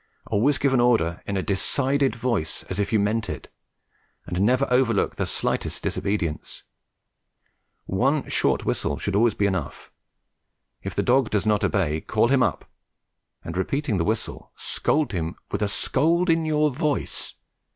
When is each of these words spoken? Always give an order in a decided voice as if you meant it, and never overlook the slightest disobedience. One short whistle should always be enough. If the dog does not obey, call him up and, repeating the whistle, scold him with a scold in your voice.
Always 0.25 0.57
give 0.57 0.73
an 0.73 0.79
order 0.79 1.21
in 1.27 1.37
a 1.37 1.43
decided 1.43 2.15
voice 2.15 2.63
as 2.71 2.79
if 2.79 2.91
you 2.91 2.97
meant 2.99 3.29
it, 3.29 3.49
and 4.25 4.41
never 4.41 4.65
overlook 4.71 5.15
the 5.15 5.27
slightest 5.27 5.83
disobedience. 5.83 6.63
One 7.85 8.27
short 8.27 8.65
whistle 8.65 8.97
should 8.97 9.15
always 9.15 9.35
be 9.35 9.45
enough. 9.45 9.91
If 10.81 10.95
the 10.95 11.03
dog 11.03 11.29
does 11.29 11.45
not 11.45 11.63
obey, 11.63 12.01
call 12.01 12.29
him 12.29 12.41
up 12.41 12.65
and, 13.43 13.55
repeating 13.55 13.97
the 13.99 14.03
whistle, 14.03 14.51
scold 14.55 15.11
him 15.11 15.35
with 15.51 15.61
a 15.61 15.67
scold 15.67 16.31
in 16.31 16.45
your 16.45 16.71
voice. 16.71 17.35